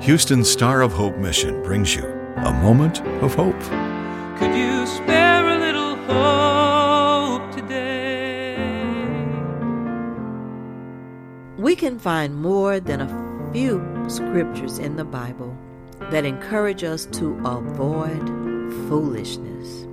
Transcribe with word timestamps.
Houston 0.00 0.42
Star 0.42 0.80
of 0.80 0.94
Hope 0.94 1.18
Mission 1.18 1.62
brings 1.62 1.94
you 1.94 2.02
a 2.36 2.52
moment 2.54 3.02
of 3.22 3.34
hope. 3.34 3.60
Could 4.38 4.56
you 4.56 4.86
spare 4.86 5.46
a 5.46 5.58
little 5.58 5.94
hope 6.06 7.54
today? 7.54 8.56
We 11.58 11.76
can 11.76 11.98
find 11.98 12.34
more 12.34 12.80
than 12.80 13.02
a 13.02 13.52
few 13.52 13.84
scriptures 14.08 14.78
in 14.78 14.96
the 14.96 15.04
Bible 15.04 15.54
that 16.10 16.24
encourage 16.24 16.82
us 16.82 17.04
to 17.12 17.38
avoid 17.44 18.26
foolishness. 18.88 19.86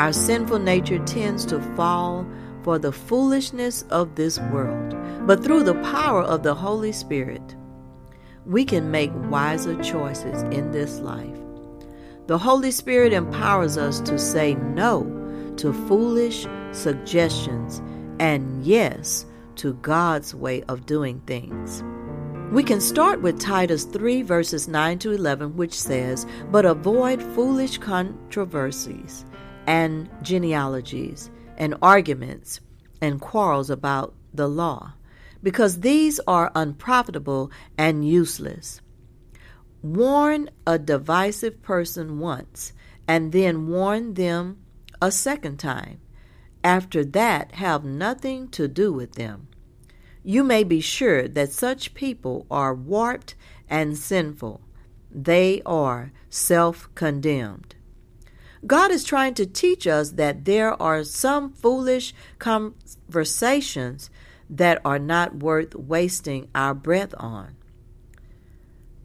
Our 0.00 0.14
sinful 0.14 0.60
nature 0.60 1.04
tends 1.04 1.44
to 1.46 1.60
fall 1.76 2.26
for 2.62 2.78
the 2.78 2.90
foolishness 2.90 3.82
of 3.90 4.14
this 4.14 4.38
world, 4.50 4.96
but 5.26 5.44
through 5.44 5.64
the 5.64 5.80
power 5.92 6.22
of 6.22 6.42
the 6.42 6.54
Holy 6.54 6.92
Spirit, 6.92 7.54
we 8.46 8.64
can 8.64 8.90
make 8.90 9.10
wiser 9.30 9.80
choices 9.82 10.42
in 10.44 10.70
this 10.72 10.98
life. 11.00 11.38
The 12.26 12.38
Holy 12.38 12.70
Spirit 12.70 13.12
empowers 13.12 13.76
us 13.76 14.00
to 14.00 14.18
say 14.18 14.54
no 14.54 15.04
to 15.56 15.72
foolish 15.86 16.46
suggestions 16.72 17.80
and 18.18 18.64
yes 18.64 19.26
to 19.56 19.74
God's 19.74 20.34
way 20.34 20.62
of 20.64 20.86
doing 20.86 21.20
things. 21.26 21.82
We 22.52 22.62
can 22.62 22.80
start 22.80 23.22
with 23.22 23.40
Titus 23.40 23.84
3, 23.84 24.22
verses 24.22 24.68
9 24.68 24.98
to 25.00 25.12
11, 25.12 25.56
which 25.56 25.72
says, 25.72 26.26
But 26.50 26.66
avoid 26.66 27.22
foolish 27.34 27.78
controversies 27.78 29.24
and 29.66 30.08
genealogies 30.22 31.30
and 31.56 31.74
arguments 31.80 32.60
and 33.00 33.20
quarrels 33.20 33.70
about 33.70 34.14
the 34.34 34.48
law, 34.48 34.92
because 35.42 35.80
these 35.80 36.20
are 36.26 36.52
unprofitable 36.54 37.50
and 37.76 38.06
useless. 38.06 38.80
Warn 39.82 40.50
a 40.66 40.78
divisive 40.78 41.62
person 41.62 42.18
once, 42.18 42.72
and 43.08 43.32
then 43.32 43.66
warn 43.66 44.14
them 44.14 44.58
a 45.00 45.10
second 45.10 45.58
time. 45.58 46.00
After 46.62 47.04
that, 47.04 47.52
have 47.52 47.84
nothing 47.84 48.48
to 48.50 48.68
do 48.68 48.92
with 48.92 49.14
them. 49.14 49.48
You 50.22 50.44
may 50.44 50.62
be 50.62 50.80
sure 50.80 51.26
that 51.26 51.50
such 51.50 51.94
people 51.94 52.46
are 52.48 52.72
warped 52.72 53.34
and 53.68 53.98
sinful. 53.98 54.60
They 55.10 55.60
are 55.66 56.12
self 56.30 56.88
condemned. 56.94 57.74
God 58.64 58.92
is 58.92 59.02
trying 59.02 59.34
to 59.34 59.46
teach 59.46 59.88
us 59.88 60.10
that 60.12 60.44
there 60.44 60.80
are 60.80 61.02
some 61.02 61.52
foolish 61.52 62.14
conversations 62.38 64.08
that 64.52 64.82
are 64.84 64.98
not 64.98 65.36
worth 65.36 65.74
wasting 65.74 66.46
our 66.54 66.74
breath 66.74 67.14
on. 67.16 67.56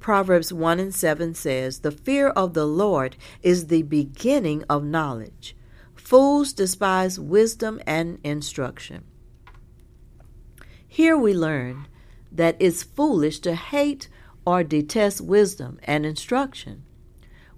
Proverbs 0.02 0.52
1 0.52 0.80
and 0.80 0.94
7 0.94 1.34
says, 1.34 1.80
The 1.80 1.92
fear 1.92 2.28
of 2.28 2.54
the 2.54 2.66
Lord 2.66 3.16
is 3.42 3.68
the 3.68 3.84
beginning 3.84 4.66
of 4.70 4.84
knowledge. 4.84 5.56
Fools 5.96 6.52
despise 6.52 7.18
wisdom 7.18 7.82
and 7.88 8.20
instruction. 8.26 9.06
Here 10.86 11.18
we 11.18 11.34
learn 11.34 11.88
that 12.32 12.58
it's 12.60 12.84
foolish 12.84 13.40
to 13.40 13.56
hate 13.56 14.10
or 14.46 14.64
detest 14.64 15.22
wisdom 15.22 15.80
and 15.84 16.06
instruction. 16.06 16.84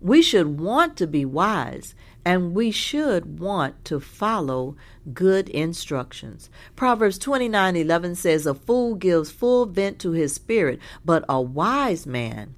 We 0.02 0.22
should 0.22 0.59
want 0.59 0.95
to 0.97 1.08
be 1.08 1.25
wise 1.25 1.94
and 2.23 2.53
we 2.53 2.72
should 2.72 3.39
want 3.39 3.83
to 3.86 4.00
follow 4.00 4.75
good 5.14 5.50
instructions. 5.50 6.50
Proverbs 6.75 7.17
29:11 7.19 8.16
says 8.16 8.45
a 8.45 8.53
fool 8.53 8.95
gives 8.95 9.31
full 9.31 9.66
vent 9.66 10.00
to 10.00 10.11
his 10.11 10.33
spirit, 10.33 10.80
but 11.03 11.25
a 11.27 11.42
wise 11.42 12.05
man 12.05 12.55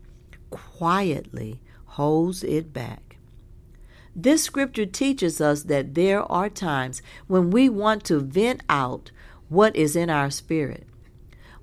quietly 0.50 1.62
holds 1.86 2.44
it 2.44 2.74
back. 2.74 3.18
This 4.16 4.44
scripture 4.44 4.86
teaches 4.86 5.40
us 5.40 5.64
that 5.64 5.96
there 5.96 6.30
are 6.32 6.50
times 6.50 7.02
when 7.28 7.50
we 7.50 7.70
want 7.70 8.04
to 8.06 8.20
vent 8.20 8.62
out 8.68 9.12
what 9.48 9.76
is 9.76 9.96
in 9.96 10.10
our 10.10 10.30
spirit. 10.30 10.86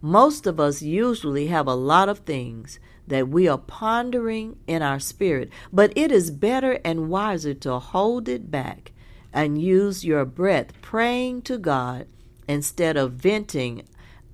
Most 0.01 0.47
of 0.47 0.59
us 0.59 0.81
usually 0.81 1.49
have 1.49 1.67
a 1.67 1.75
lot 1.75 2.09
of 2.09 2.21
things 2.21 2.79
that 3.09 3.29
we 3.29 3.49
are 3.49 3.59
pondering 3.59 4.59
in 4.67 4.83
our 4.83 5.01
spirit, 5.01 5.51
but 5.73 5.93
it 5.97 6.13
is 6.13 6.31
better 6.31 6.79
and 6.85 7.09
wiser 7.09 7.55
to 7.55 7.79
hold 7.79 8.29
it 8.29 8.51
back 8.51 8.93
and 9.33 9.61
use 9.61 10.05
your 10.05 10.25
breath 10.25 10.73
praying 10.81 11.43
to 11.43 11.59
God 11.59 12.07
instead 12.49 12.97
of 12.97 13.13
venting 13.13 13.83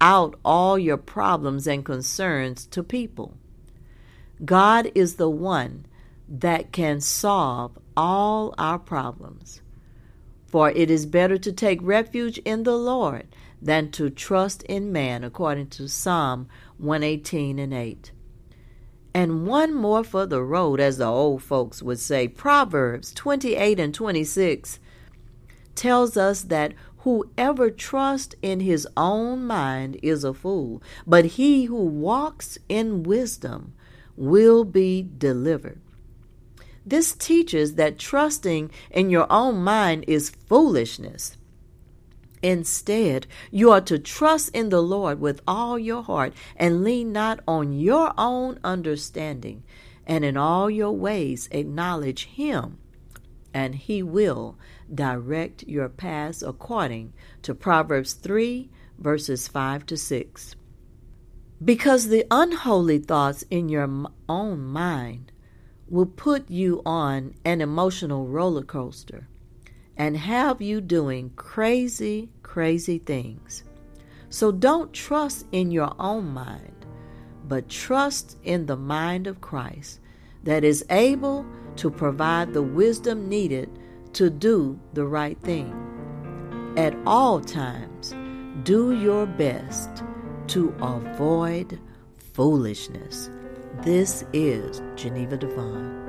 out 0.01 0.39
all 0.45 0.79
your 0.79 0.97
problems 0.97 1.67
and 1.67 1.85
concerns 1.85 2.67
to 2.67 2.83
people. 2.83 3.35
God 4.45 4.91
is 4.95 5.17
the 5.17 5.31
one 5.31 5.87
that 6.29 6.73
can 6.73 7.01
solve 7.01 7.79
all 7.97 8.55
our 8.59 8.79
problems. 8.79 9.61
For 10.47 10.71
it 10.71 10.91
is 10.91 11.07
better 11.07 11.39
to 11.39 11.53
take 11.53 11.81
refuge 11.83 12.39
in 12.39 12.63
the 12.63 12.77
Lord 12.77 13.27
than 13.61 13.91
to 13.93 14.11
trust 14.11 14.63
in 14.65 14.93
man, 14.93 15.25
according 15.25 15.69
to 15.69 15.89
Psalm 15.89 16.49
118 16.79 17.59
and 17.59 17.75
8. 17.75 18.13
And 19.15 19.47
one 19.47 19.73
more 19.73 20.03
for 20.03 20.27
the 20.27 20.43
road, 20.43 20.81
as 20.81 20.99
the 20.99 21.07
old 21.07 21.43
folks 21.43 21.81
would 21.83 22.01
say. 22.01 22.27
Proverbs 22.27 23.13
28 23.15 23.79
and 23.79 23.95
26 23.95 24.81
tells 25.77 26.17
us 26.17 26.43
that 26.43 26.75
whoever 26.99 27.71
trusts 27.71 28.35
in 28.43 28.61
his 28.61 28.89
own 28.97 29.45
mind 29.45 29.99
is 30.03 30.25
a 30.25 30.35
fool, 30.35 30.83
but 31.07 31.25
he 31.25 31.67
who 31.67 31.85
walks 31.85 32.59
in 32.69 33.05
wisdom 33.05 33.75
will 34.17 34.65
be 34.65 35.07
delivered. 35.17 35.81
This 36.87 37.13
teaches 37.13 37.77
that 37.77 37.99
trusting 37.99 38.71
in 38.91 39.11
your 39.11 39.27
own 39.31 39.57
mind 39.63 40.05
is 40.07 40.31
foolishness. 40.31 41.37
Instead, 42.45 43.27
you 43.51 43.71
are 43.71 43.81
to 43.81 43.99
trust 43.99 44.51
in 44.55 44.69
the 44.69 44.83
Lord 44.83 45.19
with 45.19 45.41
all 45.49 45.79
your 45.79 46.03
heart 46.03 46.35
and 46.57 46.85
lean 46.85 47.11
not 47.11 47.41
on 47.49 47.73
your 47.73 48.13
own 48.19 48.59
understanding, 48.63 49.63
and 50.07 50.27
in 50.27 50.37
all 50.37 50.69
your 50.69 50.93
ways 50.93 51.49
acknowledge 51.53 52.27
Him, 52.27 52.77
and 53.55 53.75
He 53.75 54.03
will 54.03 54.59
direct 54.95 55.63
your 55.67 55.89
paths 55.89 56.43
according 56.43 57.15
to 57.41 57.55
Proverbs 57.55 58.13
3, 58.13 58.69
verses 58.99 59.49
5 59.49 59.87
to 59.87 59.97
6. 59.97 60.55
Because 61.65 62.09
the 62.09 62.27
unholy 62.31 62.99
thoughts 62.99 63.45
in 63.51 63.71
your 63.71 63.89
own 64.29 64.61
mind 64.63 65.33
will 65.89 66.05
put 66.05 66.51
you 66.51 66.83
on 66.85 67.33
an 67.43 67.63
emotional 67.63 68.27
roller 68.27 68.65
coaster 68.65 69.29
and 69.97 70.17
have 70.17 70.61
you 70.61 70.81
doing 70.81 71.31
crazy, 71.37 72.29
crazy 72.43 72.99
things. 72.99 73.65
So 74.29 74.51
don't 74.51 74.93
trust 74.93 75.47
in 75.53 75.71
your 75.71 75.93
own 75.99 76.27
mind, 76.29 76.87
but 77.47 77.69
trust 77.69 78.37
in 78.43 78.67
the 78.67 78.77
mind 78.77 79.27
of 79.27 79.41
Christ 79.41 80.01
that 80.43 80.65
is 80.65 80.85
able 80.91 81.47
to 81.77 81.91
provide 81.91 82.53
the 82.53 82.63
wisdom 82.63 83.29
needed 83.29 83.71
to 84.15 84.31
do 84.31 84.79
the 84.93 85.07
right 85.07 85.39
thing. 85.41 85.73
At 86.77 86.97
all 87.07 87.41
times, 87.41 88.15
do 88.65 88.93
your 88.93 89.27
best 89.27 90.03
to 90.49 90.75
avoid 90.81 91.79
foolishness. 92.33 93.31
This 93.83 94.25
is 94.33 94.83
Geneva 94.97 95.37
Devine. 95.37 96.04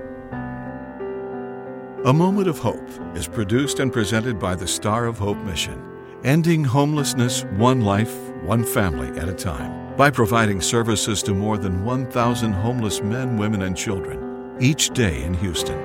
A 2.05 2.13
Moment 2.13 2.47
of 2.47 2.59
Hope 2.59 2.87
is 3.15 3.27
produced 3.27 3.79
and 3.79 3.91
presented 3.91 4.37
by 4.37 4.53
the 4.53 4.67
Star 4.67 5.07
of 5.07 5.17
Hope 5.17 5.39
Mission, 5.39 5.83
ending 6.23 6.63
homelessness 6.63 7.45
one 7.57 7.81
life, 7.81 8.15
one 8.43 8.63
family 8.63 9.07
at 9.19 9.27
a 9.27 9.33
time, 9.33 9.95
by 9.95 10.11
providing 10.11 10.61
services 10.61 11.23
to 11.23 11.33
more 11.33 11.57
than 11.57 11.83
1,000 11.83 12.53
homeless 12.53 13.01
men, 13.01 13.37
women, 13.37 13.63
and 13.63 13.75
children 13.75 14.55
each 14.59 14.91
day 14.91 15.23
in 15.23 15.33
Houston. 15.33 15.79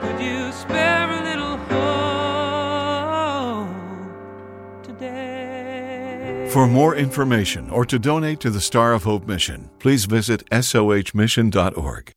Could 0.00 0.20
you 0.20 0.50
spare 0.50 1.08
a 1.08 1.22
little 1.22 1.58
hope 3.68 4.82
today? 4.82 6.50
For 6.52 6.66
more 6.66 6.96
information 6.96 7.70
or 7.70 7.84
to 7.84 8.00
donate 8.00 8.40
to 8.40 8.50
the 8.50 8.60
Star 8.60 8.92
of 8.92 9.04
Hope 9.04 9.28
Mission, 9.28 9.70
please 9.78 10.06
visit 10.06 10.44
sohmission.org. 10.50 12.12